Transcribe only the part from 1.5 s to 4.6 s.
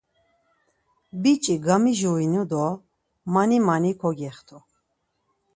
gamijurinu do mani mani kogextu.